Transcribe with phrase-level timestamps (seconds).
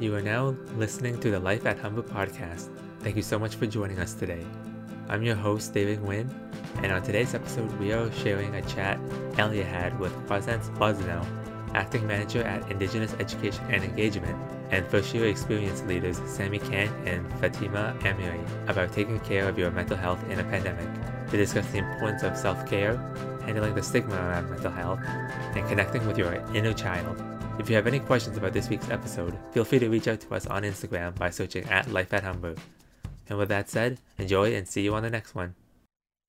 [0.00, 2.70] You are now listening to the Life at Humber podcast.
[3.00, 4.42] Thank you so much for joining us today.
[5.10, 6.32] I'm your host, David Nguyen,
[6.82, 8.98] and on today's episode, we are sharing a chat
[9.36, 11.26] Elliot had with Presence Bosnell,
[11.74, 14.38] acting manager at Indigenous Education and Engagement,
[14.70, 19.70] and first year experience leaders Sammy Khan and Fatima Amiri about taking care of your
[19.70, 20.88] mental health in a pandemic
[21.30, 22.96] to discuss the importance of self care,
[23.44, 27.22] handling the stigma around mental health, and connecting with your inner child.
[27.58, 30.34] If you have any questions about this week's episode, feel free to reach out to
[30.34, 32.54] us on Instagram by searching at Life at Humber.
[33.28, 35.54] And with that said, enjoy and see you on the next one.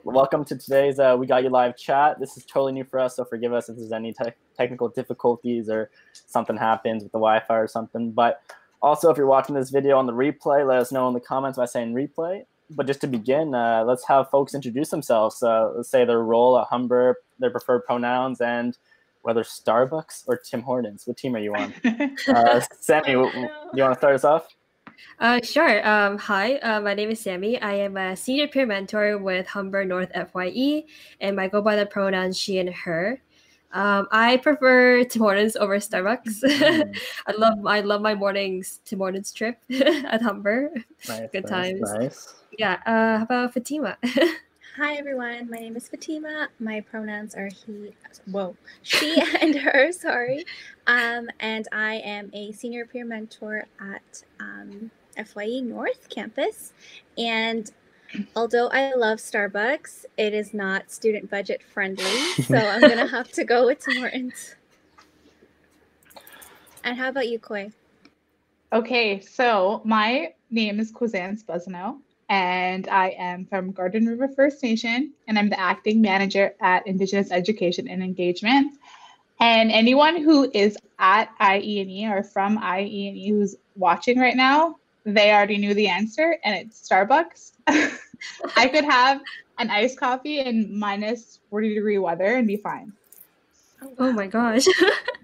[0.04, 2.20] Welcome to today's uh, We Got You Live chat.
[2.20, 5.70] This is totally new for us, so forgive us if there's any te- technical difficulties
[5.70, 8.12] or something happens with the Wi Fi or something.
[8.12, 8.42] But
[8.82, 11.58] also, if you're watching this video on the replay, let us know in the comments
[11.58, 12.46] by saying replay.
[12.72, 15.44] But just to begin, uh, let's have folks introduce themselves.
[15.44, 18.78] Uh, let's say their role at Humber, their preferred pronouns, and
[19.24, 21.06] whether Starbucks or Tim Hortons.
[21.06, 21.74] What team are you on?
[22.28, 24.48] uh, Sammy, you want to start us off?
[25.20, 25.88] Uh, sure.
[25.88, 27.62] Um, hi, uh, my name is Sammy.
[27.62, 30.84] I am a senior peer mentor with Humber North FYE,
[31.20, 33.22] and I go by the pronouns she and her.
[33.74, 36.42] Um, I prefer Tim Hortons over Starbucks.
[36.72, 36.98] Mm.
[37.28, 40.72] I love I love my mornings Tim Hortons trip at Humber.
[41.08, 41.82] Nice, Good nice, times.
[41.82, 42.34] Nice.
[42.58, 42.80] Yeah.
[42.86, 43.98] Uh, how about Fatima?
[44.78, 46.48] Hi everyone, my name is Fatima.
[46.58, 47.92] My pronouns are he,
[48.26, 50.46] whoa, she and her, sorry.
[50.88, 56.72] Um, and I am a senior peer mentor at um, FYE North campus.
[57.18, 57.70] And
[58.34, 62.06] although I love Starbucks, it is not student budget friendly.
[62.46, 64.56] So I'm going to have to go with Tim Hortons.
[66.86, 67.72] And how about you, Koi?
[68.72, 71.98] Okay, so my name is Quizance Buzzano
[72.32, 77.30] and I am from Garden River First Nation, and I'm the acting manager at Indigenous
[77.30, 78.72] Education and Engagement.
[79.42, 85.58] And anyone who is at IE&E or from IE&E who's watching right now, they already
[85.58, 87.52] knew the answer, and it's Starbucks.
[88.56, 89.22] I could have
[89.60, 92.94] an iced coffee in minus 40 degree weather and be fine.
[94.00, 94.66] Oh my gosh.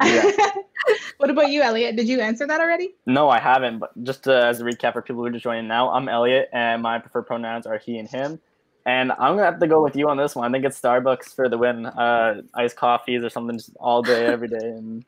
[0.06, 0.32] Yeah.
[1.18, 1.96] what about you, Elliot?
[1.96, 2.94] Did you answer that already?
[3.08, 3.80] No, I haven't.
[3.80, 6.50] But just uh, as a recap for people who are just joining now, I'm Elliot,
[6.54, 8.40] and my preferred pronouns are he and him.
[8.86, 10.48] And I'm gonna have to go with you on this one.
[10.48, 11.88] I think it's Starbucks for the win.
[11.88, 14.58] Uh, iced coffees or something just all day, every day.
[14.62, 15.04] And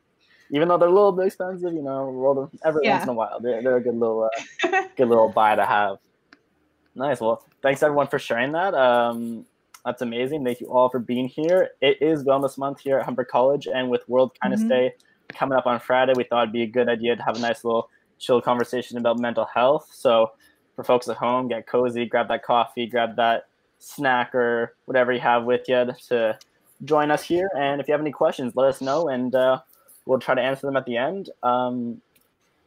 [0.50, 2.94] even though they're a little bit expensive, you know, roll them every Yeah.
[2.94, 3.38] once in a while.
[3.40, 4.24] They're, they're a good little,
[4.64, 5.98] uh, good little buy to have.
[6.96, 7.20] Nice.
[7.20, 8.74] Well, thanks everyone for sharing that.
[8.74, 9.46] Um,
[9.84, 10.44] that's amazing.
[10.44, 11.70] Thank you all for being here.
[11.80, 14.68] It is Wellness Month here at Humber College, and with World Kindness Mhm.
[14.68, 14.94] Day
[15.28, 17.64] coming up on Friday, we thought it'd be a good idea to have a nice
[17.64, 19.88] little chill conversation about mental health.
[19.92, 20.32] So,
[20.76, 23.46] for folks at home, get cozy, grab that coffee, grab that
[23.78, 26.38] snack or whatever you have with you to
[26.84, 27.50] join us here.
[27.56, 29.60] And if you have any questions, let us know, and uh,
[30.06, 31.30] we'll try to answer them at the end.
[31.42, 32.00] Um,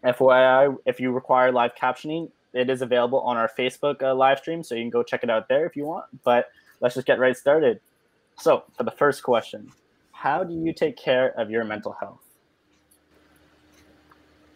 [0.03, 4.63] FYI, if you require live captioning, it is available on our Facebook uh, live stream,
[4.63, 6.05] so you can go check it out there if you want.
[6.23, 6.49] But
[6.83, 7.79] let's just get right started.
[8.37, 9.71] So, for the first question,
[10.11, 12.19] how do you take care of your mental health?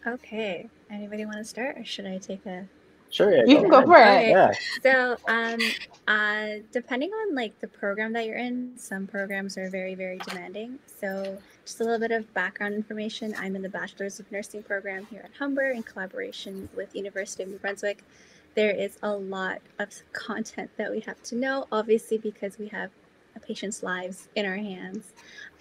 [0.06, 0.68] Okay.
[0.90, 2.68] Anybody want to start, or should I take a
[3.10, 4.28] Sure, yeah, You can go for it.
[4.28, 4.52] Yeah,
[4.82, 5.58] So, um,
[6.06, 10.78] uh, depending on like the program that you're in, some programs are very, very demanding.
[10.86, 13.34] So, just a little bit of background information.
[13.38, 17.48] I'm in the Bachelor's of Nursing program here at Humber in collaboration with University of
[17.48, 18.04] New Brunswick.
[18.54, 22.90] There is a lot of content that we have to know, obviously, because we have
[23.36, 25.12] a patient's lives in our hands.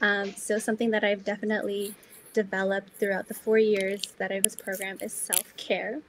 [0.01, 1.95] Um, so, something that I've definitely
[2.33, 6.01] developed throughout the four years that I was program is self care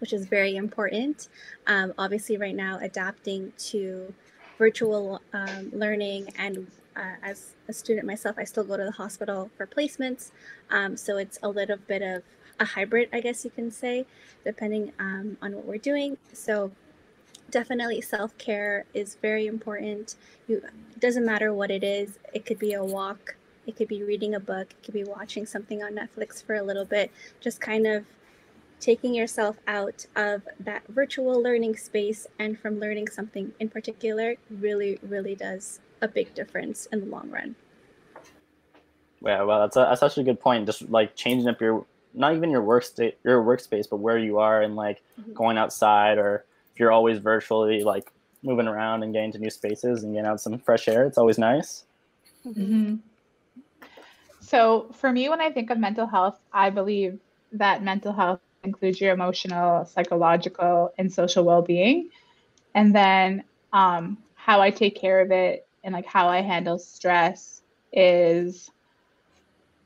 [0.00, 1.28] which is very important.
[1.66, 4.12] Um, obviously, right now, adapting to
[4.56, 9.50] virtual um, learning, and uh, as a student myself, I still go to the hospital
[9.56, 10.30] for placements.
[10.70, 12.22] Um, so it's a little bit of
[12.60, 14.06] a hybrid, I guess you can say,
[14.44, 16.18] depending um, on what we're doing.
[16.32, 16.72] So
[17.50, 20.16] definitely self care is very important.
[20.46, 22.18] You, it doesn't matter what it is.
[22.32, 23.36] It could be a walk.
[23.66, 24.70] It could be reading a book.
[24.70, 27.10] It could be watching something on Netflix for a little bit.
[27.40, 28.04] Just kind of
[28.80, 34.98] taking yourself out of that virtual learning space and from learning something in particular really,
[35.02, 37.56] really does a big difference in the long run.
[39.20, 39.42] yeah.
[39.42, 40.66] Well, that's a, that's such a good point.
[40.66, 41.84] Just like changing up your
[42.14, 45.34] not even your work state, your workspace, but where you are, and like Mhm.
[45.34, 46.44] going outside, or
[46.74, 48.12] if you're always virtually like
[48.42, 51.04] moving around and getting to new spaces and getting out some fresh air.
[51.06, 51.84] It's always nice.
[52.44, 52.96] hmm
[54.40, 57.18] So for me, when I think of mental health, I believe
[57.52, 62.10] that mental health includes your emotional, psychological, and social well-being,
[62.74, 67.62] and then um, how I take care of it and like how I handle stress
[67.92, 68.70] is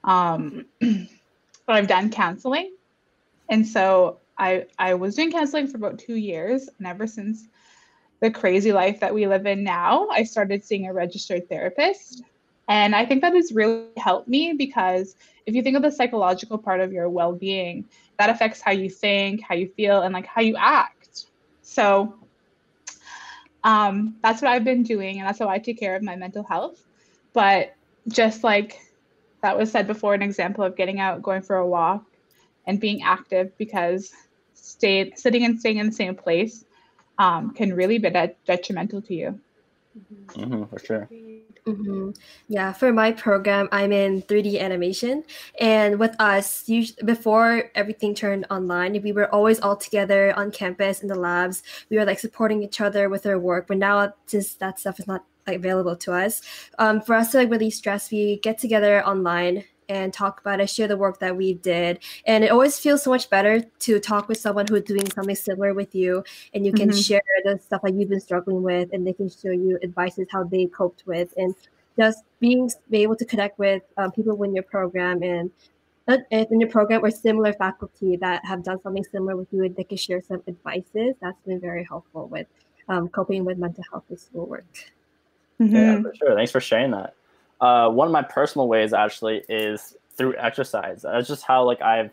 [0.05, 0.67] um,
[1.69, 2.73] I've done counseling
[3.49, 7.49] And so I I was doing counseling for about two years, and ever since
[8.21, 12.23] the crazy life that we live in now, I started seeing a registered therapist.
[12.69, 15.17] And I think that has really helped me because
[15.47, 17.85] if you think of the psychological part of your well being,
[18.19, 21.27] that affects how you think, how you feel, and like how you act.
[21.63, 22.15] So
[23.65, 26.45] um, that's what I've been doing, and that's how I take care of my mental
[26.45, 26.85] health.
[27.33, 27.75] But
[28.09, 28.81] just like
[29.43, 32.05] that was said before, an example of getting out, going for a walk,
[32.67, 34.13] and being active because
[34.55, 36.65] stay, sitting and staying in the same place
[37.19, 39.41] um, can really be de- detrimental to you.
[40.29, 41.09] Mm-hmm, for sure.
[41.67, 42.11] Mm-hmm.
[42.49, 45.23] Yeah, for my program, I'm in 3D animation,
[45.61, 51.03] and with us, usually, before everything turned online, we were always all together on campus
[51.03, 51.63] in the labs.
[51.91, 53.69] We were like supporting each other with our work.
[53.69, 56.43] But now, since that stuff is not like, available to us,
[56.79, 60.71] um, for us to like really stress, we get together online and talk about it,
[60.71, 61.99] share the work that we did.
[62.27, 65.75] And it always feels so much better to talk with someone who's doing something similar
[65.75, 66.25] with you
[66.55, 66.99] and you can mm-hmm.
[66.99, 70.45] share the stuff that you've been struggling with and they can show you advices how
[70.45, 71.55] they coped with and
[71.99, 75.51] just being be able to connect with um, people in your program and
[76.09, 79.77] if in your program or similar faculty that have done something similar with you and
[79.77, 82.47] they can share some advices that's been very helpful with
[82.89, 84.65] um, coping with mental health and schoolwork.
[85.61, 85.75] Mm-hmm.
[85.77, 86.35] Yeah, for sure.
[86.35, 87.15] Thanks for sharing that.
[87.61, 91.03] Uh, one of my personal ways actually is through exercise.
[91.03, 92.11] That's just how like I've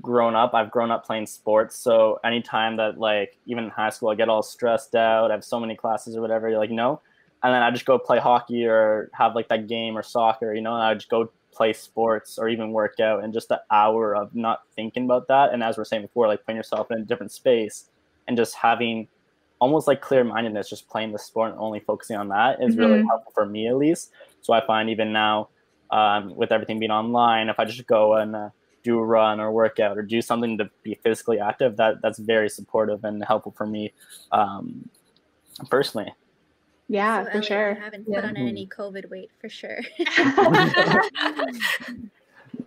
[0.00, 0.54] grown up.
[0.54, 1.76] I've grown up playing sports.
[1.76, 5.44] So anytime that like even in high school I get all stressed out, I have
[5.44, 7.00] so many classes or whatever, you're like, no.
[7.42, 10.60] And then I just go play hockey or have like that game or soccer, you
[10.60, 14.14] know, and I just go play sports or even work out and just the hour
[14.14, 15.52] of not thinking about that.
[15.52, 17.90] And as we're saying before, like putting yourself in a different space
[18.28, 19.08] and just having
[19.62, 22.84] almost like clear mindedness, just playing the sport and only focusing on that is mm-hmm.
[22.84, 24.10] really helpful for me at least.
[24.40, 25.50] So I find even now,
[25.92, 28.50] um, with everything being online, if I just go and uh,
[28.82, 32.50] do a run or workout or do something to be physically active, that that's very
[32.50, 33.92] supportive and helpful for me
[34.32, 34.88] um,
[35.70, 36.12] personally.
[36.88, 37.76] Yeah, so, for sure.
[37.76, 38.20] I haven't yeah.
[38.20, 39.78] put on any COVID weight for sure.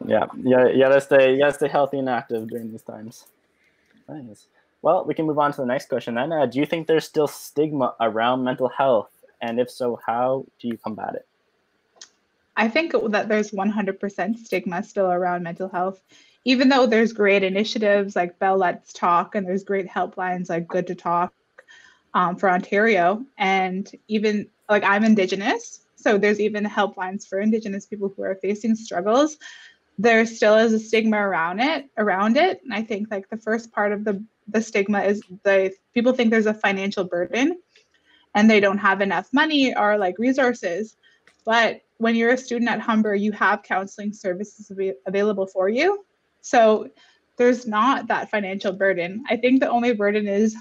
[0.08, 3.26] yeah, yeah, you gotta stay, you gotta stay healthy and active during these times.
[4.08, 4.48] Nice.
[4.86, 6.32] Well, we can move on to the next question then.
[6.32, 9.10] Uh, do you think there's still stigma around mental health?
[9.42, 11.28] And if so, how do you combat it?
[12.56, 16.04] I think that there's 100% stigma still around mental health,
[16.44, 20.86] even though there's great initiatives like Bell Let's Talk and there's great helplines like Good
[20.86, 21.34] to Talk
[22.14, 23.26] um, for Ontario.
[23.40, 28.76] And even like I'm Indigenous, so there's even helplines for Indigenous people who are facing
[28.76, 29.38] struggles.
[29.98, 32.62] There still is a stigma around it, around it.
[32.64, 36.30] And I think like the first part of the the stigma is the people think
[36.30, 37.60] there's a financial burden
[38.36, 40.96] and they don't have enough money or like resources.
[41.46, 44.72] But when you're a student at Humber, you have counseling services
[45.08, 46.06] available for you.
[46.42, 46.90] So
[47.38, 49.24] there's not that financial burden.
[49.30, 50.56] I think the only burden is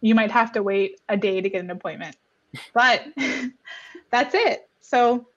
[0.00, 2.16] you might have to wait a day to get an appointment,
[2.72, 3.04] but
[4.10, 4.68] that's it.
[4.80, 5.28] So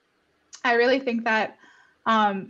[0.63, 1.57] I really think that
[2.05, 2.49] um,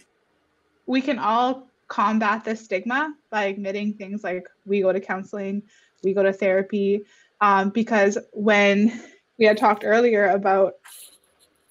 [0.85, 5.62] we can all combat the stigma by admitting things like we go to counseling,
[6.03, 7.06] we go to therapy,
[7.41, 9.01] um, because when
[9.38, 10.75] we had talked earlier about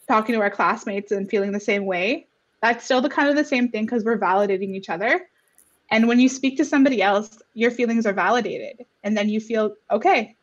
[0.08, 2.26] talking to our classmates and feeling the same way,
[2.60, 5.28] that's still the kind of the same thing because we're validating each other.
[5.90, 9.74] And when you speak to somebody else, your feelings are validated, and then you feel
[9.90, 10.36] okay.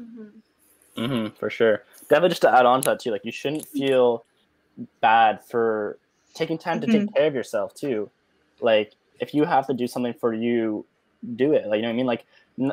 [0.00, 1.02] Mm-hmm.
[1.04, 1.84] Mm-hmm, for sure.
[2.08, 4.24] Definitely, just to add on to that too, like you shouldn't feel
[5.00, 5.98] bad for
[6.38, 7.06] taking time to mm-hmm.
[7.06, 8.08] take care of yourself too
[8.60, 10.86] like if you have to do something for you
[11.34, 12.24] do it like you know what i mean like
[12.60, 12.72] n-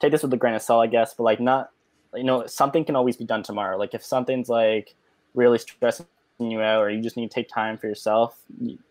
[0.00, 1.70] take this with a grain of salt i guess but like not
[2.14, 4.94] you know something can always be done tomorrow like if something's like
[5.34, 6.06] really stressing
[6.38, 8.38] you out or you just need to take time for yourself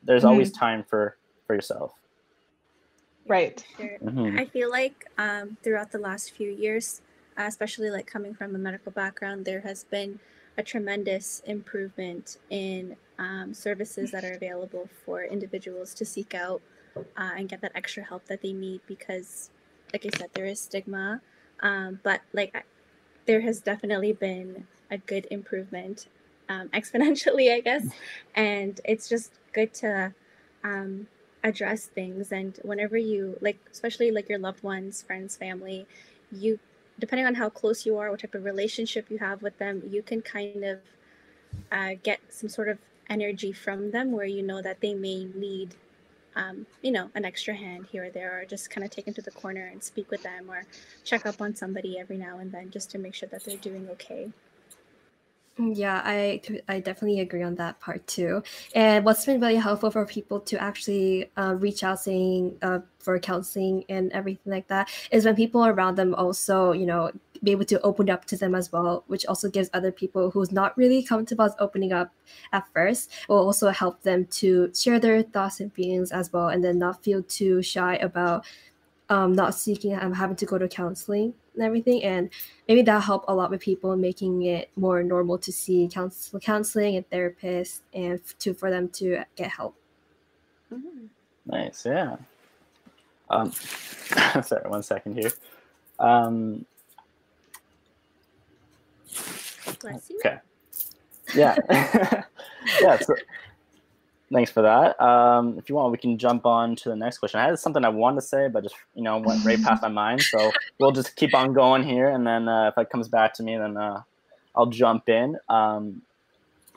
[0.04, 0.30] there's mm-hmm.
[0.30, 1.94] always time for for yourself
[3.28, 4.40] right mm-hmm.
[4.40, 7.02] i feel like um, throughout the last few years
[7.38, 10.20] uh, especially like coming from a medical background there has been
[10.58, 16.62] a tremendous improvement in um, services that are available for individuals to seek out
[16.96, 19.50] uh, and get that extra help that they need because
[19.94, 21.22] like i said there is stigma
[21.62, 22.64] um, but like I,
[23.26, 26.08] there has definitely been a good improvement
[26.50, 27.88] um, exponentially i guess.
[28.36, 30.14] And it's just good to
[30.64, 31.08] um,
[31.44, 32.32] address things.
[32.32, 35.86] And whenever you like especially like your loved ones friends family
[36.32, 36.60] you
[37.00, 40.02] depending on how close you are what type of relationship you have with them you
[40.02, 40.80] can kind of
[41.72, 42.78] uh, get some sort of
[43.10, 45.76] energy from them where you know that they may need
[46.36, 49.14] um, you know an extra hand here or there or just kind of take them
[49.14, 50.64] to the corner and speak with them or
[51.04, 53.88] check up on somebody every now and then just to make sure that they're doing
[53.90, 54.30] okay
[55.58, 58.44] Yeah, I I definitely agree on that part too.
[58.74, 63.18] And what's been really helpful for people to actually uh, reach out saying uh, for
[63.20, 67.10] counseling and everything like that is when people around them also, you know,
[67.42, 70.52] be able to open up to them as well, which also gives other people who's
[70.52, 72.12] not really comfortable opening up
[72.52, 76.66] at first will also help them to share their thoughts and feelings as well, and
[76.66, 78.44] then not feel too shy about
[79.10, 82.30] um, not seeking um, having to go to counseling and everything and
[82.68, 86.96] maybe that help a lot with people making it more normal to see counsel- counseling
[86.96, 89.76] and therapists and to for them to get help.
[91.46, 92.18] Nice, yeah.
[93.30, 93.52] Um,
[94.44, 95.32] sorry, one second here.
[96.00, 96.66] Um,
[99.82, 100.20] Bless you.
[100.26, 100.40] okay.
[101.36, 101.56] Yeah.
[102.82, 103.00] yeah.
[103.00, 103.16] So,
[104.32, 105.00] thanks for that.
[105.02, 107.40] Um, if you want, we can jump on to the next question.
[107.40, 109.88] I had something I wanted to say, but just you know went right past my
[109.88, 110.22] mind.
[110.22, 113.44] So we'll just keep on going here, and then uh, if it comes back to
[113.44, 114.02] me, then uh,
[114.56, 115.38] I'll jump in.
[115.50, 116.02] Um,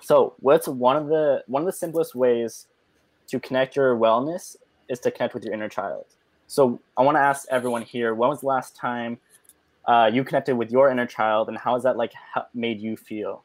[0.00, 2.66] so what's one of the one of the simplest ways
[3.28, 4.56] to connect your wellness
[4.88, 6.06] is to connect with your inner child.
[6.46, 9.18] So I want to ask everyone here: When was the last time
[9.86, 12.12] uh, you connected with your inner child, and how has that like
[12.54, 13.42] made you feel?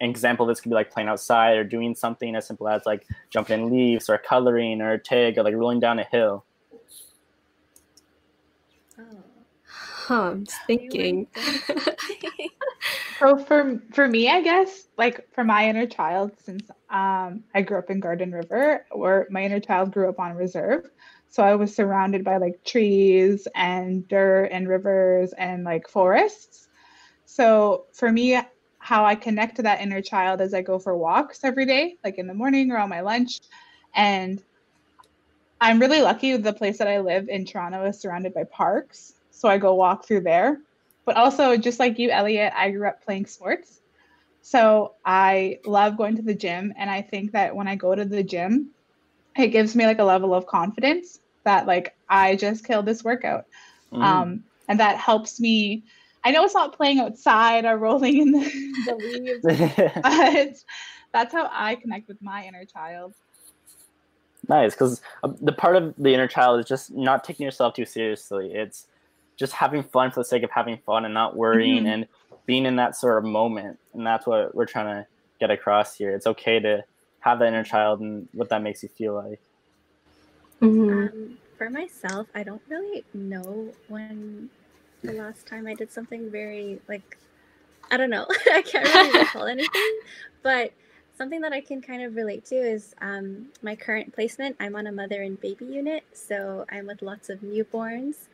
[0.00, 2.84] An example of this could be like playing outside or doing something as simple as
[2.84, 6.44] like jumping in leaves or coloring or a tag or like rolling down a hill.
[8.98, 9.04] Oh.
[9.64, 11.26] huh i'm just thinking.
[13.18, 17.78] So for for me, I guess, like for my inner child, since um, I grew
[17.78, 20.90] up in Garden River, or my inner child grew up on reserve,
[21.28, 26.68] so I was surrounded by like trees and dirt and rivers and like forests.
[27.24, 28.38] So for me,
[28.86, 32.18] how I connect to that inner child as I go for walks every day, like
[32.18, 33.40] in the morning or on my lunch,
[33.94, 34.42] and
[35.60, 36.36] I'm really lucky.
[36.36, 40.06] The place that I live in Toronto is surrounded by parks, so I go walk
[40.06, 40.60] through there
[41.06, 43.80] but also just like you elliot i grew up playing sports
[44.42, 48.04] so i love going to the gym and i think that when i go to
[48.04, 48.68] the gym
[49.36, 53.46] it gives me like a level of confidence that like i just killed this workout
[53.92, 54.02] Mm.
[54.02, 55.84] um, and that helps me
[56.26, 58.40] i know it's not playing outside or rolling in the,
[58.86, 60.56] the leaves but
[61.12, 63.14] that's how i connect with my inner child
[64.48, 65.00] nice, because
[65.40, 68.52] the part of the inner child is just not taking yourself too seriously.
[68.52, 68.86] It's
[69.36, 71.88] just having fun for the sake of having fun and not worrying Mhm.
[71.88, 72.08] and
[72.46, 73.78] being in that sort of moment.
[73.92, 75.06] And that's what we're trying to
[75.40, 76.14] get across here.
[76.14, 76.84] It's okay to
[77.20, 79.40] have that inner child and what that makes you feel like.
[80.60, 80.90] Mhm.
[80.90, 84.48] Um, for myself, I don't really know when
[85.06, 87.18] the last time I did something very like
[87.90, 88.26] I don't know.
[88.52, 89.98] I can't really recall anything,
[90.42, 90.72] but
[91.16, 94.56] something that I can kind of relate to is um, my current placement.
[94.60, 98.26] I'm on a mother and baby unit, so I'm with lots of newborns,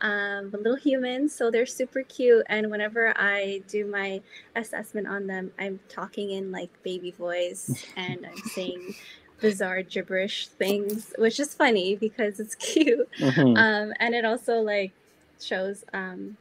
[0.00, 1.34] um, little humans.
[1.34, 4.22] So they're super cute, and whenever I do my
[4.56, 8.94] assessment on them, I'm talking in like baby voice, and I'm saying
[9.40, 13.08] bizarre gibberish things, which is funny because it's cute.
[13.18, 13.58] Mhm.
[13.58, 14.92] Um, and it also like
[15.40, 16.36] shows um,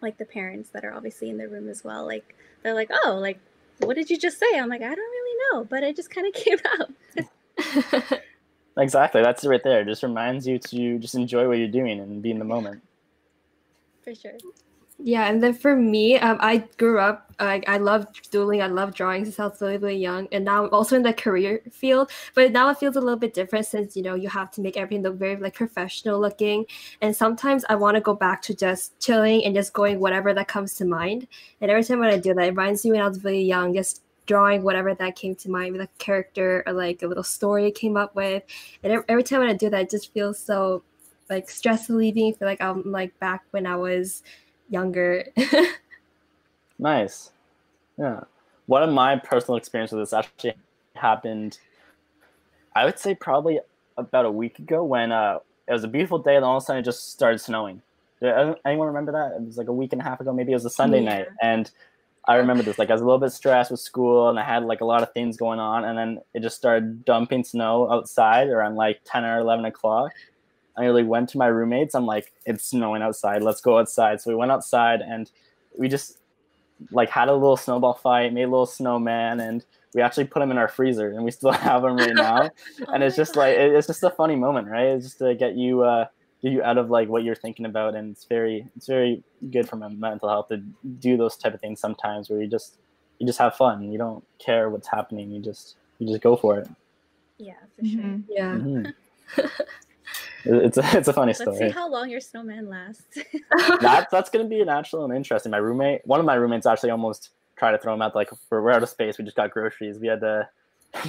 [0.00, 2.06] like the parents that are obviously in the room as well.
[2.06, 3.38] Like they're like, oh, like
[3.78, 4.58] what did you just say?
[4.58, 8.20] I'm like, I don't really know, but it just kind of came out.
[8.78, 9.22] Exactly.
[9.22, 9.80] That's it right there.
[9.80, 12.82] It just reminds you to just enjoy what you're doing and be in the moment.
[14.04, 14.36] For sure.
[14.98, 17.22] Yeah, and then for me, um, I grew up.
[17.38, 18.62] Like I love doodling.
[18.62, 21.12] I love drawing since I was really, really young, and now I'm also in the
[21.12, 22.10] career field.
[22.34, 24.78] But now it feels a little bit different since you know you have to make
[24.78, 26.64] everything look very like professional looking.
[27.02, 30.48] And sometimes I want to go back to just chilling and just going whatever that
[30.48, 31.28] comes to mind.
[31.60, 33.74] And every time when I do that, it reminds me when I was really young,
[33.74, 37.66] just drawing whatever that came to mind with a character or like a little story
[37.66, 38.44] I came up with.
[38.82, 40.82] And every time when I do that, it just feels so
[41.28, 42.32] like stress relieving.
[42.34, 44.22] Feel like I'm like back when I was
[44.68, 45.24] younger.
[46.78, 47.30] Nice.
[47.98, 48.20] Yeah.
[48.66, 50.54] One of my personal experiences with this actually
[50.94, 51.58] happened,
[52.74, 53.60] I would say probably
[53.96, 56.66] about a week ago when uh, it was a beautiful day and all of a
[56.66, 57.80] sudden it just started snowing.
[58.20, 59.36] Did anyone remember that?
[59.36, 61.18] It was like a week and a half ago, maybe it was a Sunday Yeah.
[61.18, 61.28] night.
[61.40, 61.70] And
[62.28, 64.64] I remember this, like I was a little bit stressed with school and I had
[64.64, 65.84] like a lot of things going on.
[65.84, 70.12] And then it just started dumping snow outside around like 10 or 11 o'clock.
[70.76, 71.94] I really went to my roommates.
[71.94, 73.42] I'm like, it's snowing outside.
[73.42, 74.20] Let's go outside.
[74.20, 75.30] So we went outside and
[75.78, 76.18] we just
[76.90, 79.64] like had a little snowball fight, made a little snowman, and
[79.94, 82.50] we actually put them in our freezer, and we still have them right now.
[82.88, 83.40] Oh and it's just God.
[83.40, 84.88] like it's just a funny moment, right?
[84.88, 86.06] It's just to get you uh,
[86.42, 89.68] get you out of like what you're thinking about, and it's very it's very good
[89.68, 90.58] for my mental health to
[91.00, 92.74] do those type of things sometimes, where you just
[93.18, 93.90] you just have fun.
[93.90, 95.30] You don't care what's happening.
[95.30, 96.68] You just you just go for it.
[97.38, 98.00] yeah, for sure.
[98.02, 98.22] Mhm.
[98.28, 98.54] yeah.
[98.54, 98.94] Mhm.
[100.44, 101.56] It- it's a it's a funny Let's story.
[101.58, 103.18] see how long your snowman lasts.
[103.80, 105.50] that's that's gonna be an actual and interesting.
[105.50, 108.14] My roommate, one of my roommates, actually almost tried to throw him out.
[108.14, 109.18] Like we're, we're out of space.
[109.18, 109.98] We just got groceries.
[109.98, 110.48] We had to.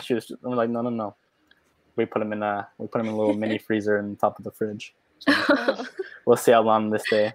[0.02, 0.28] She was.
[0.28, 1.16] Just, we're like, no, no, no.
[1.96, 2.68] We put him in a.
[2.78, 4.94] We put him in a little mini freezer in the top of the fridge.
[5.20, 5.86] So Oh.
[6.26, 7.34] we'll see how long this day.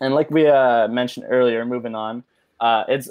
[0.00, 2.24] and like we uh, mentioned earlier, moving on,
[2.60, 3.10] uh, it's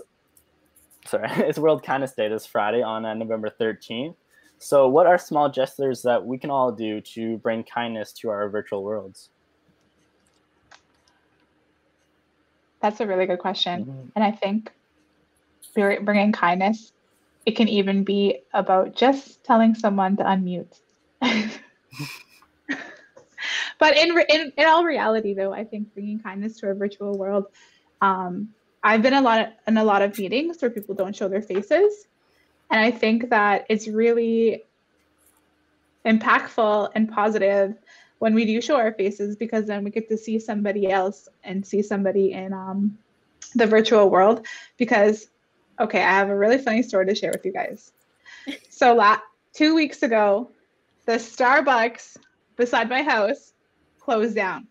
[1.05, 4.15] sorry, it's World Kindness Day this Friday on uh, November thirteenth.
[4.63, 8.47] So, what are small gestures that we can all do to bring kindness to our
[8.47, 9.31] virtual worlds?
[12.79, 14.11] That's a really good question.
[14.15, 14.71] And I think
[15.73, 16.93] br- bringing kindness,
[17.47, 20.79] it can even be about just telling someone to unmute.
[23.79, 27.47] but in, in in all reality, though, I think bringing kindness to our virtual world,
[28.01, 28.49] um,
[28.83, 31.41] I've been a lot of, in a lot of meetings where people don't show their
[31.41, 32.05] faces,
[32.71, 34.63] and I think that it's really
[36.05, 37.75] impactful and positive
[38.19, 41.65] when we do show our faces because then we get to see somebody else and
[41.65, 42.97] see somebody in um,
[43.55, 44.45] the virtual world
[44.77, 45.27] because
[45.79, 47.91] okay i have a really funny story to share with you guys.
[48.69, 49.19] So la-
[49.53, 50.49] two weeks ago
[51.05, 52.17] the starbucks
[52.55, 53.53] beside my house
[53.99, 54.67] closed down.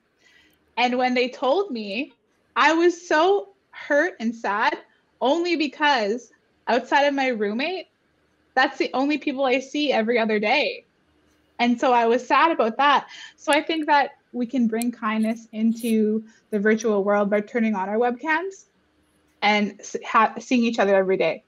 [0.77, 2.13] And when they told me
[2.57, 4.79] i was so hurt and sad
[5.21, 6.33] only because
[6.69, 7.87] outside of my roommate
[8.55, 10.85] that's the only people i see every other day
[11.59, 13.07] and so I was sad about that.
[13.37, 17.89] So I think that we can bring kindness into the virtual world by turning on
[17.89, 18.65] our webcams
[19.43, 21.45] and ha- seeing each other every day.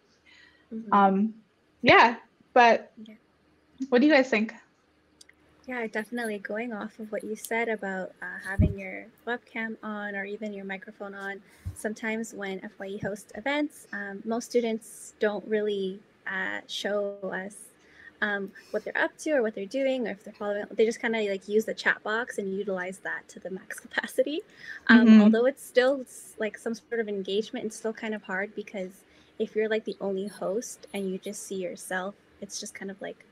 [0.72, 0.92] Mhm.
[0.92, 1.34] Um,
[1.82, 2.16] yeah,
[2.52, 3.14] but Yeah.
[3.88, 4.54] what do you guys think?
[5.66, 6.38] Yeah, definitely.
[6.38, 10.64] Going off of what you said about uh, having your webcam on or even your
[10.64, 11.40] microphone on,
[11.74, 17.56] sometimes when FYE hosts events, um, most students don't really uh, show us
[18.20, 20.64] um, what they're up to or what they're doing, or if they're following.
[20.72, 23.78] They just kind of like use the chat box and utilize that to the max
[23.80, 24.40] capacity.
[24.88, 25.20] Um, Mhm.
[25.20, 26.04] Although it's still
[26.38, 29.02] like some sort of engagement, it's still kind of hard because
[29.38, 33.00] if you're like the only host and you just see yourself, it's just kind of
[33.00, 33.24] like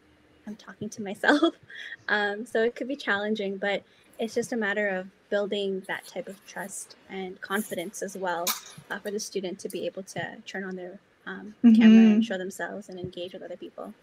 [0.51, 1.55] I'm talking to myself.
[2.09, 3.85] Um, so it could be challenging, but
[4.19, 8.47] it's just a matter of building that type of trust and confidence as well
[8.91, 12.37] uh, for the student to be able to turn on their um, camera and show
[12.37, 13.95] themselves and engage with other people.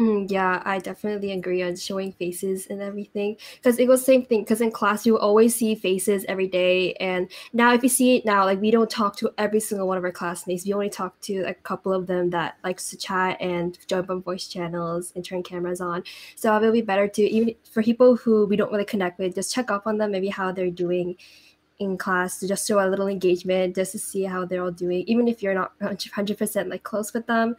[0.00, 4.40] Mm, yeah, I definitely agree on showing faces and everything because it was same thing.
[4.40, 8.24] Because in class you always see faces every day, and now if you see it
[8.24, 10.64] now, like we don't talk to every single one of our classmates.
[10.64, 14.22] We only talk to a couple of them that likes to chat and jump on
[14.22, 16.02] voice channels and turn cameras on.
[16.34, 19.34] So it will be better to even for people who we don't really connect with,
[19.34, 21.16] just check up on them, maybe how they're doing
[21.78, 25.04] in class to just show a little engagement, just to see how they're all doing,
[25.06, 25.72] even if you're not
[26.14, 27.54] hundred percent like close with them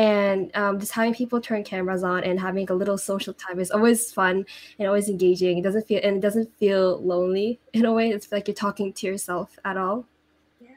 [0.00, 3.70] and um, just having people turn cameras on and having a little social time is
[3.70, 4.46] always fun
[4.78, 5.58] and always engaging.
[5.58, 8.08] It doesn't feel and it doesn't feel lonely in a way.
[8.08, 10.06] It's like you're talking to yourself at all.
[10.58, 10.70] Yeah.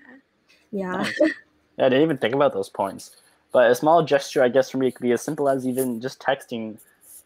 [0.72, 0.92] Yeah.
[0.92, 1.20] Nice.
[1.76, 3.16] Yeah, I didn't even think about those points.
[3.52, 6.20] But a small gesture, I guess, for me could be as simple as even just
[6.20, 6.78] texting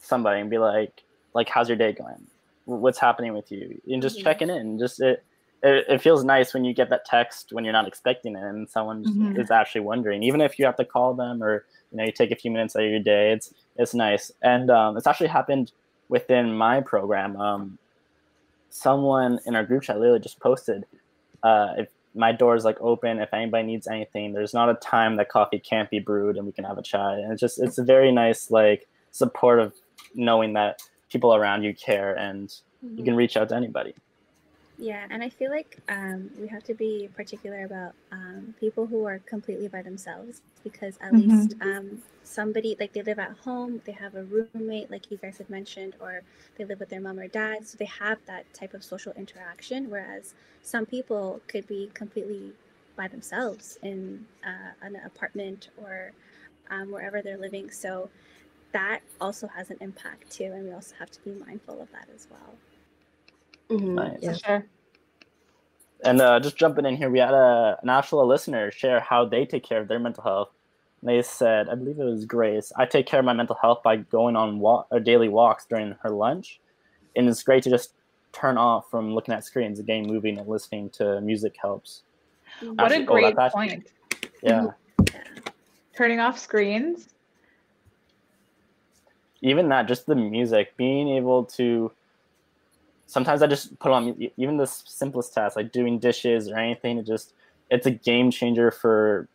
[0.02, 2.26] somebody and be like, like, how's your day going?
[2.64, 3.82] What's happening with you?
[3.90, 4.24] And just Mhm.
[4.24, 4.80] checking in.
[4.80, 5.22] Just it,
[5.64, 8.70] it, it feels nice when you get that text when you're not expecting it and
[8.70, 9.40] someone Mhm.
[9.40, 10.24] is actually wondering.
[10.24, 12.76] Even if you have to call them or you know you take a few minutes
[12.76, 14.32] out of your day, it's it's nice.
[14.42, 15.72] And um, it's actually happened
[16.10, 17.36] within my program.
[17.38, 17.78] Um,
[18.70, 20.86] someone in our group chat literally just posted,
[21.44, 25.18] uh, if my door is like open if anybody needs anything there's not a time
[25.18, 27.78] that coffee can't be brewed and we can have a chat and it's just it's
[27.78, 29.72] a very nice like supportive
[30.16, 30.80] knowing that
[31.12, 32.56] people around you care and
[32.96, 33.94] you can reach out to anybody
[34.80, 39.06] Yeah, and I feel like um, we have to be particular about um, people who
[39.06, 41.18] are completely by themselves because at Mhm.
[41.18, 45.40] least um, somebody like they live at home, they have a roommate, like you guys
[45.40, 46.22] have mentioned, or
[46.58, 49.90] they live with their mom or dad, so they have that type of social interaction.
[49.90, 52.54] Whereas some people could be completely
[52.96, 56.12] by themselves in uh, an apartment or
[56.70, 57.72] um, wherever they're living.
[57.72, 58.10] So
[58.74, 62.10] that also has an impact too, and we also have to be mindful of that
[62.16, 62.56] as well.
[63.70, 64.20] Mhm, Nice.
[64.22, 64.32] yeah.
[64.34, 64.66] For sure.
[66.04, 69.46] and uh, just jumping in here we had a, an actual listener share how they
[69.46, 70.52] take care of their mental health
[71.02, 73.82] and they said i believe it was grace i take care of my mental health
[73.84, 76.60] by going on walk, or daily walks during her lunch
[77.16, 77.94] and it's great to just
[78.32, 82.04] turn off from looking at screens again, moving and listening to music helps
[82.62, 83.88] What Actually- a oh, great that's point.
[84.44, 84.68] yeah
[85.96, 87.10] Turning off screens.
[89.42, 91.92] even that just the music being able to
[93.08, 97.06] sometimes i just put on even the simplest tasks like doing dishes or anything it
[97.06, 97.34] just
[97.72, 99.28] it's a game changer for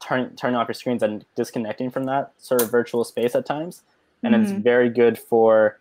[0.00, 3.82] turning turning off your screens and disconnecting from that sort of virtual space at times
[4.22, 4.62] and it's Mhm.
[4.62, 5.78] very good for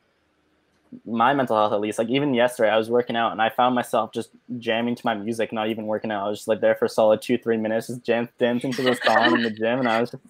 [1.06, 2.00] my mental health at least.
[2.00, 4.30] Like even yesterday, I was working out and I found myself just
[4.60, 6.26] jamming to my music, not even working out.
[6.26, 8.82] I was just like there for a solid two, three minutes, just jam- dancing to
[8.82, 10.24] the song in the gym, and I was just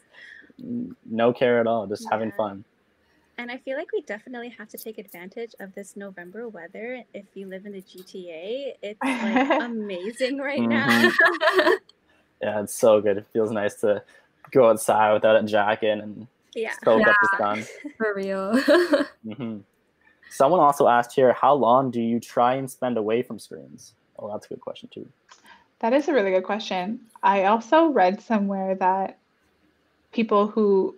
[1.05, 2.63] no care at all, just having fun.
[3.37, 7.03] And I feel like we definitely have to take advantage of this November weather.
[7.13, 10.87] If you live in the GTA, it's like amazing right now.
[10.87, 11.77] Mhm.
[12.41, 13.17] Yeah, it's so good.
[13.17, 14.03] It feels nice to
[14.51, 16.73] go outside without a jacket and Yeah.
[16.83, 17.65] soak up the sun.
[17.97, 18.61] For real.
[19.25, 19.59] hmm
[20.29, 23.93] Someone also asked here, how long do you try and spend away from screens?
[24.19, 25.07] Oh, that's a good question too.
[25.79, 26.99] That is a really good question.
[27.23, 29.17] I also read somewhere that
[30.11, 30.95] people who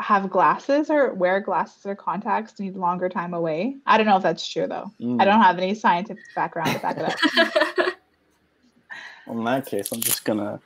[0.00, 3.76] have glasses or wear glasses or contacts need longer time away.
[3.86, 4.90] I don't know if that's true though.
[5.00, 5.24] I Mm.
[5.24, 7.04] don't have any scientific background to back it
[7.78, 7.94] up.
[9.26, 10.60] In that case, I'm just gonna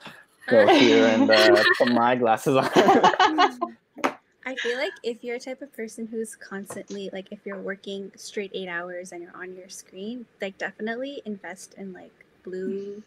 [0.48, 2.68] go here and uh, put my glasses on.
[2.74, 8.10] I feel like if you're a type of person who's constantly like if you're working
[8.16, 13.02] straight eight hours and you're on your screen, like definitely invest in like blue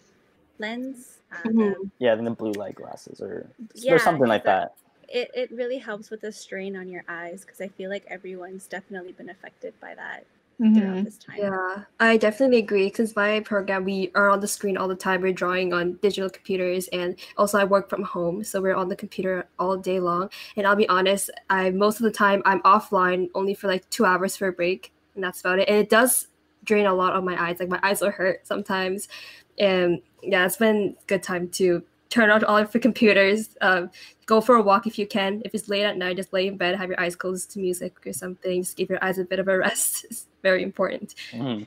[0.60, 1.18] lens.
[1.32, 1.74] Uh, the- Mhm.
[2.00, 4.81] yeah, then the blue light glasses or, Yeah, or something like that- that.
[5.14, 8.68] It, it really helps with the strain on your eyes because I feel like everyone's
[8.68, 10.26] definitely been affected by that
[10.60, 11.04] throughout Mhm.
[11.04, 11.36] this time.
[11.40, 12.92] Yeah, I definitely agree.
[12.94, 15.22] Since my program, we are on the screen all the time.
[15.22, 18.96] We're drawing on digital computers, and also I work from home, so we're on the
[18.96, 20.30] computer all day long.
[20.56, 24.06] And I'll be honest, I most of the time I'm offline only for like two
[24.06, 25.68] hours for a break, and that's about it.
[25.68, 26.28] And it does
[26.64, 27.60] drain a lot on my eyes.
[27.60, 29.08] Like my eyes will hurt sometimes,
[29.58, 33.50] and yeah, it's been a good time to turn off all of your computers.
[33.62, 33.90] Um,
[34.28, 35.42] go for a walk if you can.
[35.44, 38.06] If it's late at night, just lay in bed, have your eyes closed to music
[38.06, 38.62] or something.
[38.62, 40.06] Just give your eyes a bit of a rest.
[40.12, 41.16] It's very important.
[41.34, 41.66] Mhm.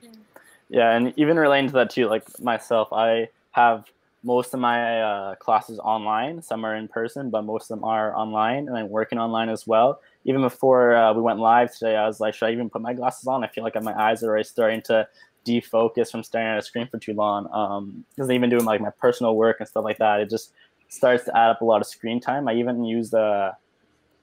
[0.68, 3.84] Yeah, and even relating to that too, like myself, I have
[4.22, 6.40] most of my uh, classes online.
[6.40, 9.66] Some are in person, but most of them are online, and I'm working online as
[9.66, 10.00] well.
[10.24, 12.94] Even before uh, we went live today, I was like, should I even put my
[12.94, 13.44] glasses on?
[13.44, 15.06] I feel like my eyes are already starting to
[15.44, 17.48] defocus from staring at a screen for too long.
[17.52, 20.52] Um, because even doing like my personal work and stuff like that, it just
[20.88, 22.48] starts to add up a lot of screen time.
[22.48, 23.52] I even use the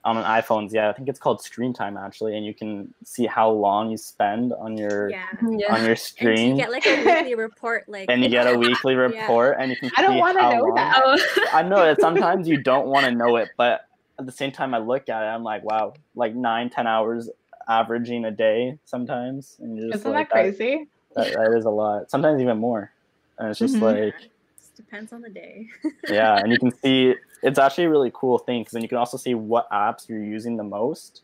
[0.04, 3.28] on an iPhones, yeah, I think it's called screen time actually, and you can see
[3.28, 5.26] how long you spend on your Yeah.
[5.48, 5.72] Yeah.
[5.76, 8.58] on your And screen you get like a weekly report, like and you get a
[8.66, 9.00] weekly Yeah.
[9.02, 11.02] report and you can I don't wanna know long- that.
[11.06, 11.46] Oh.
[11.54, 13.82] I know that sometimes you don't want to know it, but
[14.18, 17.30] at the same time I look at it, I'm like, wow, like nine, ten hours
[17.70, 19.58] averaging a day sometimes.
[19.60, 20.78] And you're just Isn't like that crazy?
[20.78, 22.10] That, that is a lot.
[22.10, 22.92] Sometimes even more.
[23.38, 23.82] And it's just Mhm.
[23.82, 24.14] like
[24.60, 25.68] Just depends on the day.
[26.10, 28.98] yeah, and you can see it's actually a really cool thing because then you can
[29.00, 31.24] also see what apps you're using the most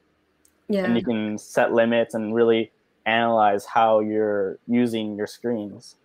[0.68, 0.84] yeah.
[0.86, 2.72] and you can set limits and really
[3.06, 5.96] analyze how you're using your screens.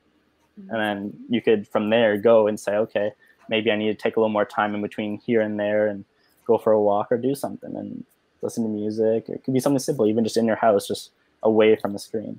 [0.56, 3.10] and then you could from there go and say okay
[3.48, 6.04] maybe i need to take a little more time in between here and there and
[6.46, 8.04] go for a walk or do something and
[8.42, 11.10] listen to music it could be something simple even just in your house just
[11.42, 12.38] away from the screen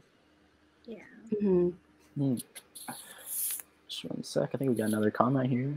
[1.41, 1.69] yeah.
[2.17, 2.43] Mhm.
[3.88, 4.50] just one sec.
[4.54, 5.74] I think we got another comment here.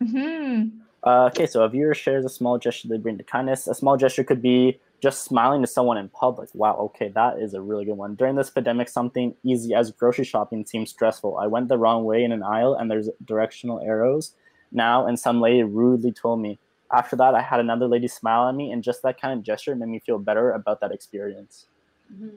[0.00, 0.68] Hmm
[1.04, 3.66] uh, okay so a viewer shares a small gesture they bring to kindness.
[3.66, 6.48] A small gesture could be just smiling to someone in public.
[6.54, 8.14] Wow okay that is a really good one.
[8.14, 11.38] During this pandemic something easy as grocery shopping seems stressful.
[11.38, 14.34] I went the wrong way in an aisle and there's directional arrows
[14.72, 16.58] now and some lady rudely told me.
[16.92, 19.74] After that i had another lady smile at me and just that kind of gesture
[19.76, 21.66] made me feel better about that experience.
[22.12, 22.30] Mhm.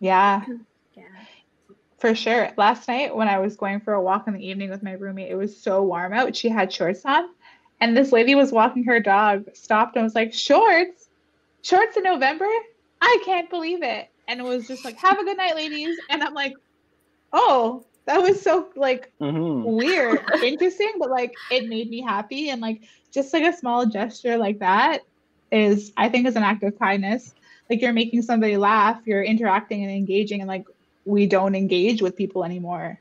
[0.00, 0.44] Yeah,
[0.94, 1.02] Yeah.
[2.04, 2.50] For sure.
[2.58, 5.30] Last night when I was going for a walk in the evening with my roommate,
[5.30, 6.36] it was so warm out.
[6.36, 7.24] She had shorts on,
[7.80, 11.08] and this lady was walking her dog, stopped and was like, "Shorts,
[11.62, 12.46] shorts in November?
[13.00, 16.22] I can't believe it!" And it was just like, "Have a good night, ladies." And
[16.22, 16.52] I'm like,
[17.32, 22.60] "Oh, that was so like hmm weird, interesting, but like it made me happy and
[22.60, 22.82] like
[23.14, 25.00] just like a small gesture like that
[25.50, 27.34] is I think is an act of kindness.
[27.70, 30.64] Like you're making somebody laugh, you're interacting and engaging and like
[31.04, 32.98] we don't engage with people anymore.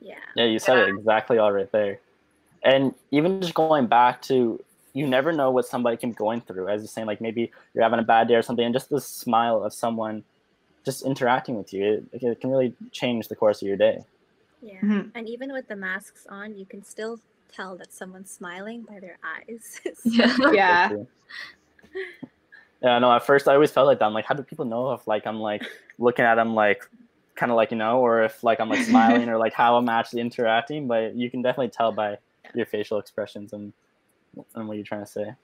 [0.00, 0.18] Yeah.
[0.36, 2.00] Yeah, you said it exactly all right there.
[2.62, 6.68] And even just going back to, you never know what somebody can be going through.
[6.68, 9.00] As you're saying, like maybe you're having a bad day or something, and just the
[9.00, 10.22] smile of someone
[10.84, 14.04] just interacting with you, it, it can really change the course of your day.
[14.62, 14.80] Yeah.
[14.80, 15.10] Mhm.
[15.14, 17.18] And even with the masks on, you can still
[17.52, 19.80] tell that someone's smiling by their eyes.
[20.04, 20.36] Yeah.
[20.52, 20.88] Yeah.
[20.88, 21.06] That's true.
[22.82, 24.04] Yeah, no, at first I always felt like that.
[24.04, 25.64] I'm like, how do people know if like I'm like
[25.98, 26.88] looking at them like
[27.34, 29.88] kind of like, you know, or if like I'm like smiling or like how I'm
[29.88, 32.18] actually interacting, but you can definitely tell by
[32.54, 33.72] your facial expressions and
[34.54, 35.34] and what you're trying to say.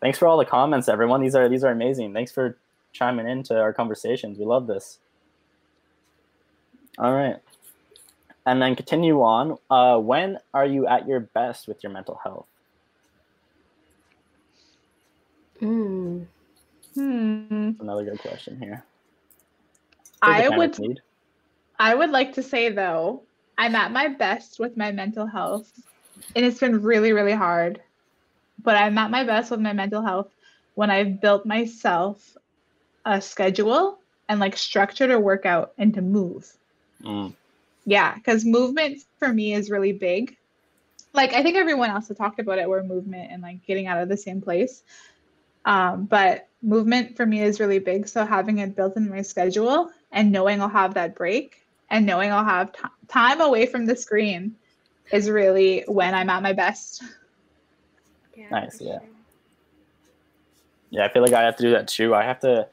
[0.00, 1.20] Thanks for all the comments, everyone.
[1.22, 2.12] These are these are amazing.
[2.12, 2.56] Thanks for
[2.92, 4.38] chiming into our conversations.
[4.38, 4.98] We love this.
[6.98, 7.36] All right.
[8.44, 9.58] And then continue on.
[9.70, 12.46] Uh, when are you at your best with your mental health?
[15.60, 16.26] Mm.
[16.94, 17.70] Hmm.
[17.80, 18.84] Another good question here.
[20.22, 21.00] I would need.
[21.78, 23.22] I would like to say though,
[23.58, 25.70] I'm at my best with my mental health.
[26.34, 27.80] And it's been really, really hard.
[28.62, 30.30] But I'm at my best with my mental health
[30.74, 32.36] when I've built myself
[33.04, 33.98] a schedule
[34.28, 36.52] and like structured a workout and to move.
[37.02, 37.34] Mm.
[37.84, 40.36] Yeah, because movement for me is really big.
[41.12, 44.02] Like I think everyone else has talked about it, where movement and like getting out
[44.02, 44.82] of the same place.
[45.64, 48.08] Um, but movement for me is really big.
[48.08, 52.32] So having it built in my schedule and knowing I'll have that break and knowing
[52.32, 54.54] I'll have t- time away from the screen
[55.12, 57.02] is really when I'm at my best.
[58.34, 58.80] Yeah, nice.
[58.80, 58.98] Yeah.
[58.98, 59.08] Sure.
[60.90, 62.14] Yeah, I feel like I have to do that too.
[62.14, 62.66] I have to,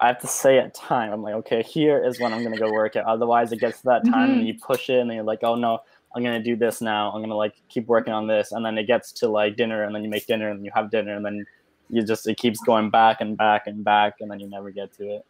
[0.00, 1.12] I have to say at time.
[1.12, 3.04] I'm like, okay, here is when I'm gonna go work it.
[3.04, 4.38] Otherwise, it gets to that time mm-hmm.
[4.38, 5.80] and you push it, and you're like, oh no,
[6.14, 7.10] I'm gonna do this now.
[7.12, 9.94] I'm gonna like keep working on this, and then it gets to like dinner, and
[9.94, 11.46] then you make dinner, and you have dinner, and then
[11.90, 14.92] you just it keeps going back and back and back, and then you never get
[14.94, 15.26] to it.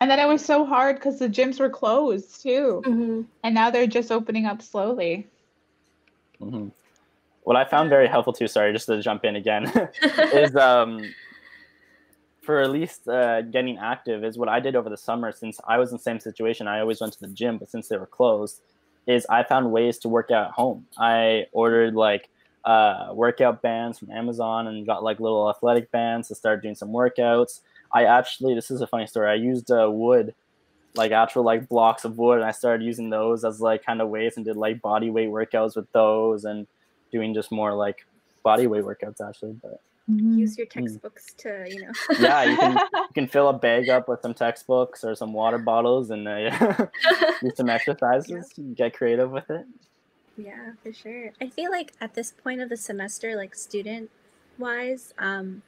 [0.00, 3.22] And then it was so hard because the gyms were closed too, mm-hmm.
[3.42, 5.26] and now they're just opening up slowly.
[6.40, 6.68] Mm-hmm.
[7.44, 9.72] What I found very helpful too, sorry, just to jump in again,
[10.34, 11.02] is um,
[12.42, 15.32] for at least uh, getting active is what I did over the summer.
[15.32, 17.88] Since I was in the same situation, I always went to the gym, but since
[17.88, 18.60] they were closed,
[19.06, 20.86] is I found ways to work out at home.
[20.98, 22.28] I ordered like
[22.64, 26.90] uh, workout bands from Amazon and got like little athletic bands to start doing some
[26.90, 27.60] workouts.
[27.92, 29.30] I actually, this is a funny story.
[29.30, 30.34] I used uh, wood,
[30.94, 34.08] like actual like blocks of wood, and I started using those as like kind of
[34.08, 36.66] weights and did like body weight workouts with those and
[37.12, 38.06] doing just more like
[38.42, 39.56] body weight workouts actually.
[39.62, 40.38] But mm-hmm.
[40.38, 40.70] use your mm.
[40.70, 41.36] textbooks mm.
[41.38, 41.92] to you know.
[42.20, 45.58] yeah, you can you can fill a bag up with some textbooks or some water
[45.58, 46.50] bottles and uh,
[47.40, 48.52] do some exercises.
[48.56, 48.64] Yeah.
[48.74, 49.66] Get creative with it.
[50.36, 51.32] Yeah, for sure.
[51.40, 54.10] I feel like at this point of the semester, like student
[54.58, 55.62] wise, um,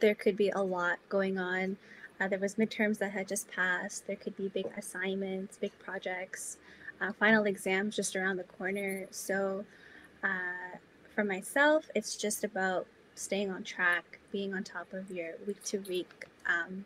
[0.00, 1.76] there could be a lot going on.
[2.20, 4.06] Uh, there was midterms that had just passed.
[4.06, 6.56] There could be big assignments, big projects,
[7.00, 9.06] uh, final exams just around the corner.
[9.10, 9.64] So
[10.24, 10.76] uh,
[11.14, 15.78] for myself, it's just about staying on track, being on top of your week to
[15.78, 16.84] week um,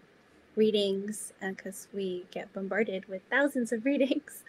[0.57, 4.45] readings because uh, we get bombarded with thousands of readings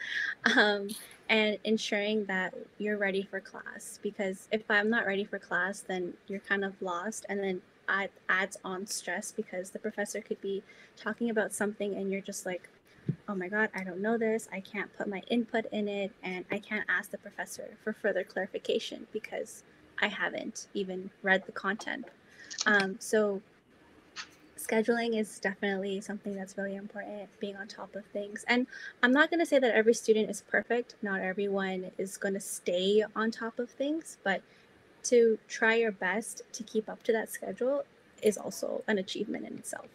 [0.58, 0.89] um,
[1.30, 6.13] and ensuring that you're ready for class because if i'm not ready for class then
[6.28, 10.63] you're kind of lost and then it adds on stress because the professor could be
[10.96, 12.69] talking about something and you're just like
[13.28, 16.46] oh my god i don't know this i can't put my input in it and
[16.52, 19.63] i can't ask the professor for further clarification because
[20.02, 22.06] i haven't even read the content
[22.65, 23.41] um, so
[24.63, 28.46] scheduling is definitely something that's really important, being on top of things.
[28.48, 28.67] And
[29.02, 30.96] I'm not going to say that every student is perfect.
[31.02, 34.41] Not everyone is going to stay on top of things, but
[35.04, 37.84] to try your best to keep up to that schedule
[38.22, 39.88] is also an achievement in itself.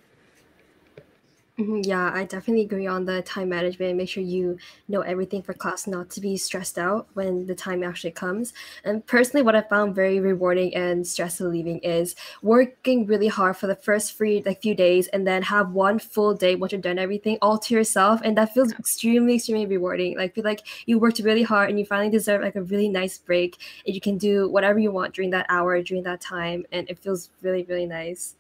[1.59, 3.97] Mm-hmm, yeah, I definitely agree on the time management.
[3.97, 7.83] Make sure you know everything for class, not to be stressed out when the time
[7.83, 8.53] actually comes.
[8.85, 13.66] And personally, what I found very rewarding and stress relieving is working really hard for
[13.66, 16.99] the first free like few days, and then have one full day once you've done
[16.99, 20.16] everything all to yourself, and that feels extremely, extremely rewarding.
[20.16, 23.18] Like feel like you worked really hard and you finally deserve like a really nice
[23.18, 26.88] break, and you can do whatever you want during that hour, during that time, and
[26.88, 28.37] it feels really, really nice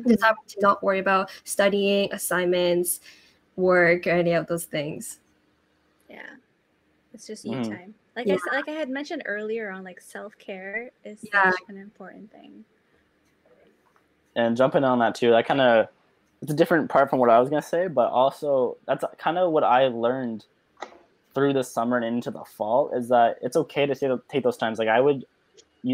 [0.00, 0.10] mm-hmm.
[0.10, 3.00] the time to not worry about studying, assignments,
[3.56, 5.20] work, or any of those things.
[6.08, 6.22] Yeah,
[7.12, 7.68] it's just you mm.
[7.68, 7.94] time.
[8.16, 8.36] Like yeah.
[8.50, 11.50] I like I had mentioned earlier on, like self care is yeah.
[11.50, 12.64] such an important thing.
[14.34, 15.88] And jumping on that too, that kind of
[16.42, 19.52] it's a different part from what I was gonna say, but also that's kind of
[19.52, 20.44] what I learned
[21.34, 24.78] through the summer and into the fall is that it's okay to take those times.
[24.78, 25.24] Like I would,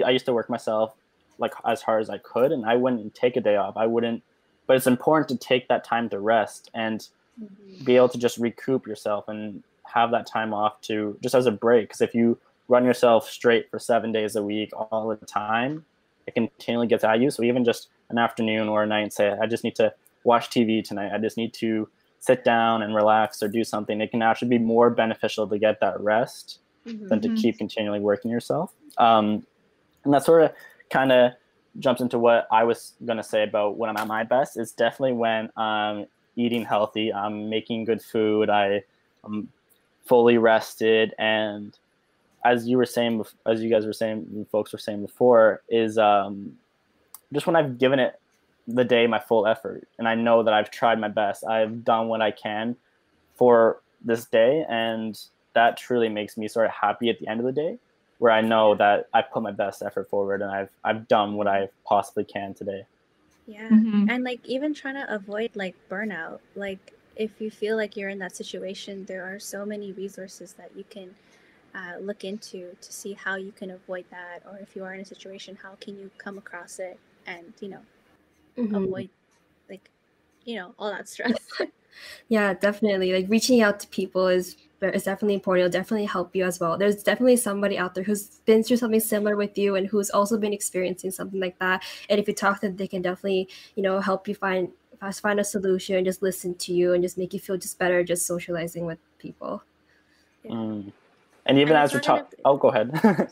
[0.05, 0.95] I used to work myself
[1.39, 3.77] like as hard as I could, and I wouldn't take a day off.
[3.77, 4.23] I wouldn't,
[4.67, 7.07] but it's important to take that time to rest and
[7.43, 7.85] mm-hmm.
[7.85, 11.53] be able to just recoup yourself and have that time off to just as a
[11.53, 11.89] break.
[11.89, 15.85] Because if you run yourself straight for seven days a week all the time,
[16.27, 17.31] it continually gets at you.
[17.31, 19.93] So even just an afternoon or a night, say I just need to
[20.25, 21.13] watch TV tonight.
[21.15, 21.89] I just need to
[22.21, 24.01] sit down and relax or do something.
[24.01, 27.09] It can actually be more beneficial to get that rest mm-hmm.
[27.09, 27.37] than to mm-hmm.
[27.37, 28.73] keep continually working yourself.
[28.97, 29.47] Um,
[30.05, 30.53] and that sort of
[30.95, 31.33] kind of
[31.81, 34.57] jumps into what I was going to say about when I'm at my best.
[34.57, 38.85] It's definitely when I'm eating healthy, I'm making good food, I,
[39.25, 39.49] am
[40.07, 41.77] fully rested, and
[42.45, 46.57] as you were saying, as you guys were saying, folks were saying before, is um,
[47.33, 48.21] just when I've given it
[48.69, 52.09] the day my full effort, and I know that I've tried my best, I've done
[52.09, 52.77] what I can
[53.35, 55.19] for this day, and
[55.55, 57.79] that truly makes me sort of happy at the end of the day
[58.25, 61.47] where I know that I've put my best effort forward and I've I've done what
[61.47, 62.87] I possibly can today.
[63.47, 63.69] Yeah.
[63.69, 64.09] Mm-hmm.
[64.09, 66.39] And like even trying to avoid like burnout.
[66.57, 70.71] Like if you feel like you're in that situation, there are so many resources that
[70.75, 71.15] you can
[71.75, 75.01] uh, look into to see how you can avoid that, or if you are in
[75.03, 77.83] a situation, how can you come across it and you know
[78.57, 78.87] Mhm.
[78.87, 79.11] avoid
[79.69, 79.91] like
[80.47, 81.47] you know all that stress.
[82.29, 83.13] Yeah, definitely.
[83.13, 84.57] Like reaching out to people is
[84.91, 85.67] is definitely important.
[85.67, 86.77] It'll definitely help you as well.
[86.79, 90.39] There's definitely somebody out there who's been through something similar with you and who's also
[90.39, 91.83] been experiencing something like that.
[92.09, 94.69] And if you talk to them, they can definitely, you know, help you find
[95.01, 98.03] fast find a solution, just listen to you and just make you feel just better
[98.03, 99.63] just socializing with people.
[100.45, 100.93] Mm.
[101.47, 102.91] And even And as we're talking, be- oh, go ahead.
[103.05, 103.29] I'm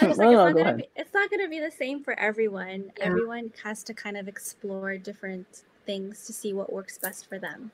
[0.16, 0.78] No, no, go ahead.
[0.78, 2.90] be, it's not gonna be the same for everyone.
[2.98, 3.04] Yeah.
[3.04, 7.70] Everyone has to kind of explore different things to see what works best for them.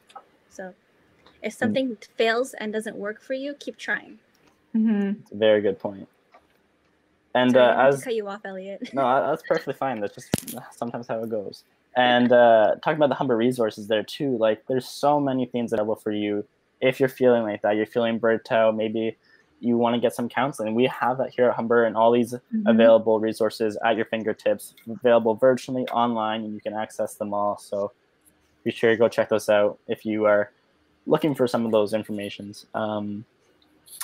[0.50, 0.74] So
[1.44, 4.18] if something fails and doesn't work for you, keep trying.
[4.72, 6.08] hmm Very good point.
[7.34, 8.90] And Sorry, I uh, didn't mean to as cut you off, Elliot.
[8.94, 10.00] no, that's perfectly fine.
[10.00, 10.28] That's just
[10.76, 11.64] sometimes how it goes.
[11.96, 15.96] And uh, talking about the Humber resources there too, like there's so many things available
[15.96, 16.44] for you
[16.80, 17.76] if you're feeling like that.
[17.76, 18.76] You're feeling burnt out.
[18.76, 19.16] Maybe
[19.60, 20.74] you want to get some counseling.
[20.74, 22.68] We have that here at Humber, and all these Mhm.
[22.68, 27.58] available resources at your fingertips, available virtually online, and you can access them all.
[27.58, 27.92] So
[28.64, 30.50] be sure to go check those out if you are
[31.06, 32.66] looking for some of those informations.
[32.74, 33.24] Um,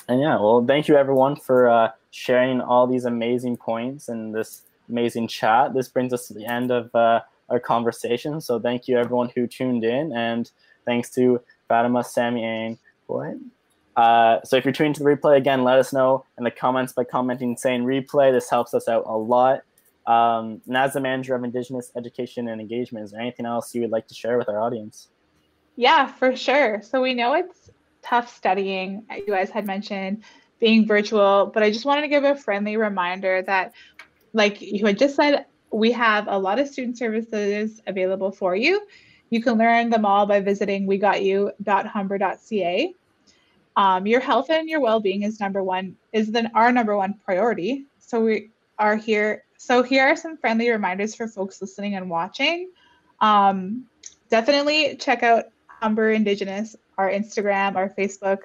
[0.09, 4.63] and yeah, well, thank you everyone for uh, sharing all these amazing points and this
[4.89, 5.73] amazing chat.
[5.75, 8.41] This brings us to the end of uh, our conversation.
[8.41, 10.51] So thank you everyone who tuned in, and
[10.85, 13.35] thanks to Fatima, Sammy, and what?
[13.97, 16.93] Uh, so if you're tuning to the replay again, let us know in the comments
[16.93, 18.33] by commenting saying replay.
[18.33, 19.63] This helps us out a lot.
[20.07, 23.83] Um, and as the manager of Indigenous Education and Engagement, is there anything else you
[23.83, 25.09] would like to share with our audience?
[25.81, 26.83] Yeah, for sure.
[26.83, 27.71] So we know it's
[28.03, 30.25] tough studying, you guys had mentioned,
[30.59, 33.73] being virtual, but I just wanted to give a friendly reminder that,
[34.35, 38.87] like you had just said, we have a lot of student services available for you.
[39.31, 42.95] You can learn them all by visiting wegotU.humber.ca.
[43.77, 47.87] Um, your health and your well-being is number one, is then our number one priority.
[48.01, 49.45] So we are here.
[49.57, 52.71] So here are some friendly reminders for folks listening and watching.
[53.23, 53.87] Um,
[54.29, 55.47] definitely check out
[55.81, 58.38] Humber Indigenous, our Instagram, our Facebook,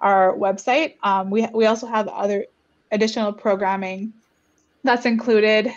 [0.00, 0.94] our website.
[1.02, 2.46] Um, we, we also have other
[2.90, 4.12] additional programming
[4.84, 5.70] that's included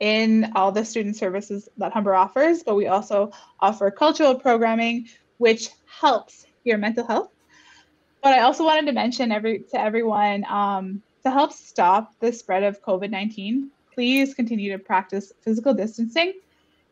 [0.00, 5.70] in all the student services that Humber offers, but we also offer cultural programming, which
[5.86, 7.30] helps your mental health.
[8.22, 12.62] But I also wanted to mention every to everyone um, to help stop the spread
[12.62, 16.34] of COVID 19, please continue to practice physical distancing.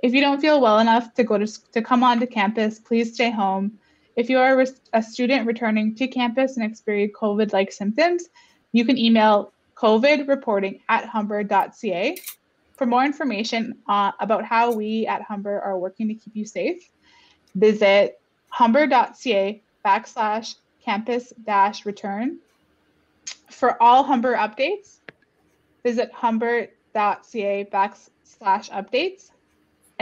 [0.03, 3.31] If you don't feel well enough to go to, to come onto campus, please stay
[3.31, 3.79] home.
[4.17, 8.29] If you are a student returning to campus and experience COVID like symptoms,
[8.73, 12.19] you can email COVID reporting at humber.ca.
[12.77, 16.91] For more information uh, about how we at Humber are working to keep you safe,
[17.55, 22.39] visit humber.ca backslash campus dash return.
[23.51, 24.99] For all Humber updates,
[25.85, 29.31] visit humber.ca backslash updates.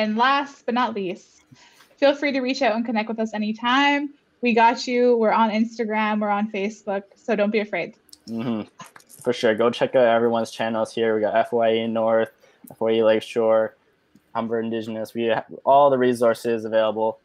[0.01, 1.45] And last but not least,
[1.99, 4.15] feel free to reach out and connect with us anytime.
[4.41, 5.19] We got you.
[5.19, 7.97] We're on Instagram, we're on Facebook, so don't be afraid.
[8.27, 8.63] Mm-hmm.
[9.23, 9.55] For sure.
[9.55, 11.15] Go check out everyone's channels here.
[11.15, 12.31] We got FYE North,
[12.79, 13.77] FYE Lakeshore,
[14.35, 15.13] Humber Indigenous.
[15.13, 17.19] We have all the resources available,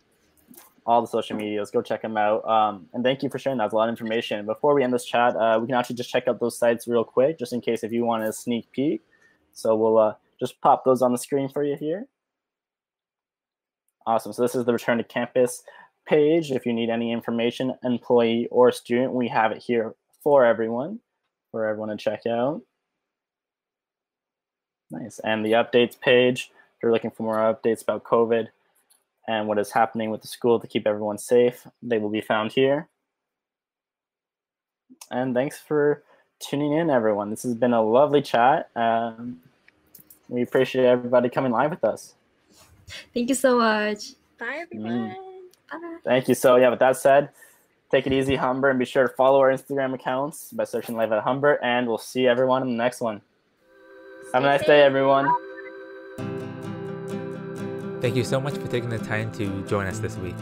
[0.85, 1.71] all the social medias.
[1.71, 2.45] Go check them out.
[2.45, 3.57] Um, and thank you for sharing.
[3.57, 4.45] That's a lot of information.
[4.45, 7.05] Before we end this chat, uh, we can actually just check out those sites real
[7.05, 9.01] quick, just in case if you want a sneak peek.
[9.53, 12.07] So we'll uh, just pop those on the screen for you here.
[14.07, 14.33] Awesome.
[14.33, 15.63] So this is the Return to Campus
[16.07, 16.51] page.
[16.51, 20.99] If you need any information, employee or student, we have it here for everyone,
[21.51, 22.61] for everyone to check out.
[24.91, 25.19] Nice.
[25.19, 28.47] And the updates page, if you're looking for more updates about COVID
[29.27, 32.51] and what is happening with the school to keep everyone safe, they will be found
[32.51, 32.87] here.
[35.09, 36.03] And thanks for
[36.39, 37.31] tuning in, everyone.
[37.31, 38.69] This has been a lovely chat.
[38.75, 39.39] Um,
[40.29, 42.13] we appreciate everybody coming live with us.
[43.13, 44.13] Thank you so much.
[44.39, 44.61] Bye, mm.
[44.61, 45.15] everyone.
[45.71, 45.97] Bye.
[46.03, 46.35] Thank you.
[46.35, 47.29] So, yeah, with that said,
[47.91, 51.11] take it easy, Humber, and be sure to follow our Instagram accounts by searching Life
[51.11, 53.21] at Humber, and we'll see everyone in the next one.
[54.33, 54.67] Have a nice safe.
[54.67, 55.27] day, everyone.
[58.01, 60.35] Thank you so much for taking the time to join us this week.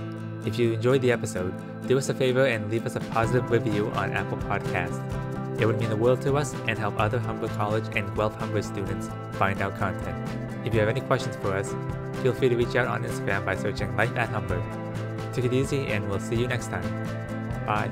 [0.45, 1.53] If you enjoyed the episode,
[1.87, 5.32] do us a favor and leave us a positive review on Apple Podcasts.
[5.59, 8.61] It would mean the world to us and help other Humber College and Guelph Humber
[8.61, 10.17] students find our content.
[10.65, 11.73] If you have any questions for us,
[12.21, 14.61] feel free to reach out on Instagram by searching Life at Humber.
[15.33, 16.83] Take it easy and we'll see you next time.
[17.65, 17.91] Bye.